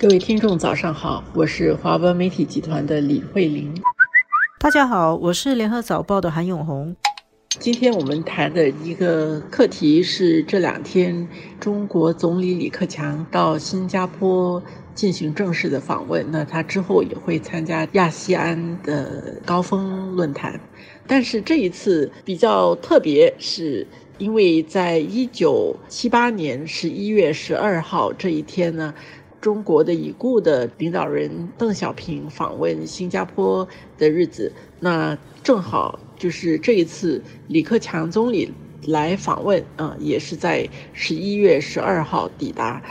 [0.00, 3.70] 各位听众，早上好，我是华文媒体集团的李慧玲。
[4.58, 6.96] 大家好，我是联合早报的韩永红。
[7.58, 11.28] 今天我们谈的一个课题是这两天
[11.60, 14.62] 中国总理李克强到新加坡
[14.94, 20.58] 进行正式的访问，那他之后也会参加亚细安的高峰论坛。
[21.06, 23.86] 但是这一次比较特别，是
[24.16, 28.94] 因为在一九七八年十一月十二号这一天呢。
[29.40, 33.66] 中国的已故的领导人邓小平访问新加坡
[33.96, 38.52] 的日子，那正好就是这一次李克强总理
[38.86, 42.82] 来访问啊，也是在十一月十二号抵达。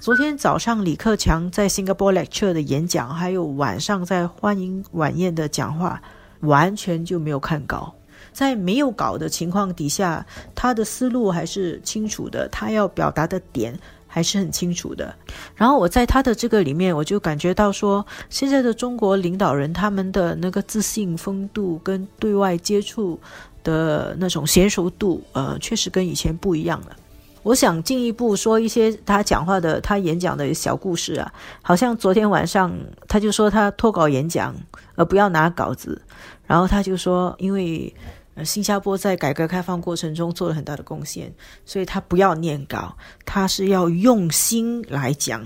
[0.00, 6.00] 昨天早上李克强在新加坡 lecture 的演讲，还有晚上在欢迎晚宴的讲话，
[6.40, 7.94] 完全就没有看稿。
[8.32, 10.24] 在没有稿的情况底下，
[10.54, 13.78] 他的思路还是清楚的，他要表达的点。
[14.16, 15.14] 还是很清楚的。
[15.54, 23.20] 然后我在他的这个里面，我就感觉到说，现在的中国领导人他们的那个自信风度跟对外接触
[23.62, 26.96] 的那种娴熟度，呃，确实跟以前不一样了。
[27.42, 32.74] 我想进一步说一些他讲话的、他演讲的小故事啊，好像昨天晚上
[33.06, 34.56] 他就说他脱稿演讲，
[34.94, 36.00] 而不要拿稿子。
[36.46, 37.94] 然后他就说，因为。
[38.36, 41.32] 呃新加坡在改革开放过程中做了很大的贡献，
[41.64, 45.44] 所以他不要念稿，他是要用心来讲。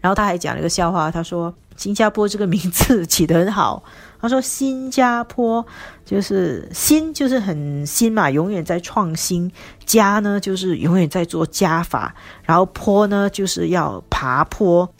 [0.00, 3.82] 然后他还讲了一个笑话，他说：“新加坡这个名字 起得很好。”
[4.20, 5.64] 他说：“新加坡
[6.04, 9.50] 就是新，就是很新嘛，永远在创新；
[9.86, 14.90] 加呢，就是永远在做加法；然后坡呢，就是要爬坡。”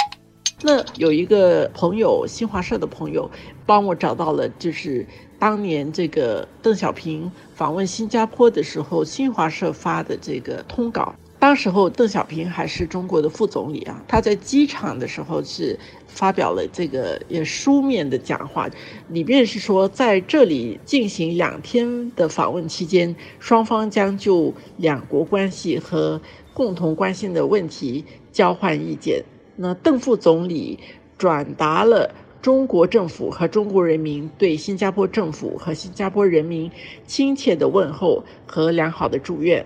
[0.62, 3.30] 那有一个朋友，新华社的朋友，
[3.66, 5.06] 帮我找到了，就是
[5.38, 11.14] 当年这个邓小平访问新加坡的时候，新华社发的这个通稿。
[11.38, 18.66] 当时候邓小平还是中国的副总理啊，他在机场的时候是发表了这个也书面的讲话，
[19.08, 26.18] 里面是说在这里进行两天的访问期间，双方将就两国关系和
[26.54, 29.22] 共同关心的问题交换意见。
[29.56, 30.78] 那邓副总理
[31.18, 36.70] 转达了中国政府和中国人民对新加坡政府和新加坡人民
[37.06, 39.64] 亲切的问候和良好的祝愿，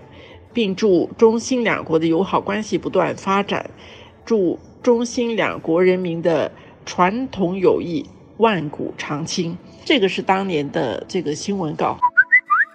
[0.53, 3.69] 并祝中新两国的友好关系不断发展，
[4.23, 6.49] 祝中新两国人民的
[6.85, 8.05] 传统友谊
[8.37, 9.57] 万古长青。
[9.83, 11.99] 这个是当年的这个新闻稿。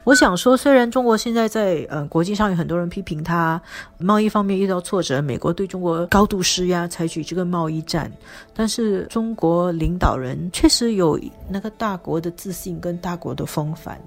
[0.04, 3.60] 我想说，虽然中国现在在呃国际上有很多人批评它
[3.96, 8.12] 贸易方面遇到挫折，美国对中国高度施压，采取这个贸易战，
[8.52, 13.98] 但是中国领导人确实有那个大国的自信跟大国的风范。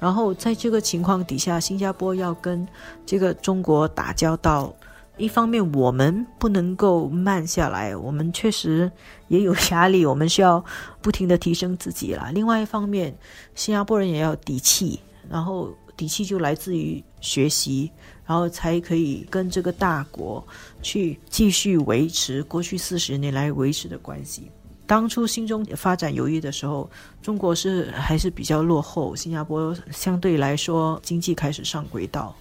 [0.00, 2.66] 然后在这个情况底下，新加坡要跟
[3.06, 4.74] 这个中国打交道，
[5.16, 8.90] 一方面我们不能够慢下来，我们确实
[9.28, 10.62] 也有压力，我们需要
[11.00, 12.32] 不停的提升自己啦。
[12.34, 13.16] 另外一方面，
[13.54, 14.98] 新加坡人也要底气。
[15.30, 17.90] 然后底气就来自于学习，
[18.26, 20.46] 然后才可以跟这个大国
[20.82, 24.50] 去继续维持过去四十年来维持的关系。
[24.86, 26.90] 当初新中发展犹豫的时候，
[27.22, 32.36] 中国是还是比较落后，新加坡相对来说经济开始上轨道。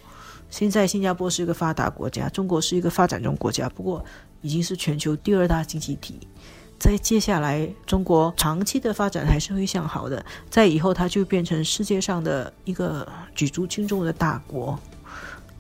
[0.50, 4.04] 现在新加坡是一个发达国家，中国是一个发展中国家，不过
[4.42, 6.20] 已经是全球第二大经济体。
[6.84, 10.22] 在接下来，中国长期的发展还是会向好的。
[10.50, 14.78] 在以后，它就变成世界上的一个举足轻重的大国。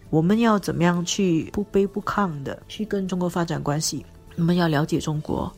[0.10, 4.06] 我们要怎么样去不卑不亢的去跟中国发展关系？
[4.36, 5.50] 我们要了解中国，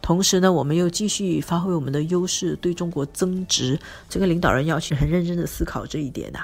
[0.00, 3.78] 同时呢，我们又继续发挥我们的优势，对中国增值。
[4.08, 6.40] 这个领导人要去很认真的思考这一点呐。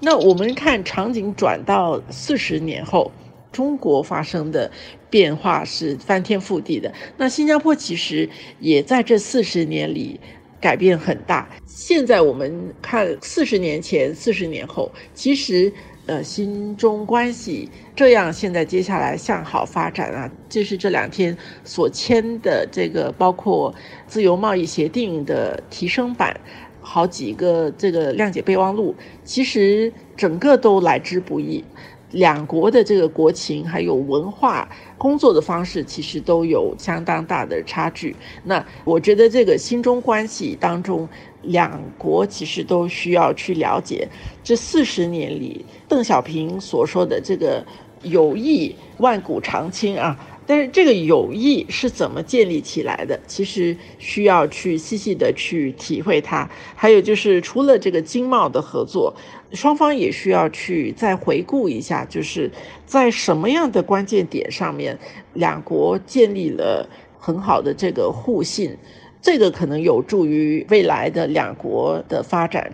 [0.00, 3.12] 那我们看场景转到四十年后。
[3.52, 4.70] 中国发生的
[5.08, 6.92] 变化是翻天覆地的。
[7.16, 8.28] 那新加坡其实
[8.58, 10.20] 也在这四十年里
[10.60, 11.48] 改变很大。
[11.66, 15.72] 现在我们看四十年前、四十年后，其实
[16.06, 23.72] 呃，新中关系这样现在接下来向好发展啊，就是这两天所签的这个包括
[24.06, 26.38] 自由贸易协定的提升版，
[26.80, 28.94] 好几个这个谅解备忘录，
[29.24, 31.64] 其实整个都来之不易。
[32.12, 34.68] 两国的这个国情还有文化
[34.98, 38.14] 工作的方式，其实都有相当大的差距。
[38.44, 41.08] 那我觉得这个新中关系当中，
[41.42, 44.08] 两国其实都需要去了解
[44.42, 47.64] 这四十年里邓小平所说的这个
[48.02, 50.18] 友谊万古长青啊。
[50.50, 53.16] 但是这个友谊是怎么建立起来的？
[53.24, 56.50] 其实需要去细细的去体会它。
[56.74, 59.14] 还有就是，除了这个经贸的合作，
[59.52, 62.50] 双方也需要去再回顾一下，就是
[62.84, 64.98] 在什么样的关键点上面，
[65.34, 66.84] 两国建立了
[67.16, 68.76] 很好的这个互信，
[69.22, 72.72] 这个可能有助于未来的两国的发展。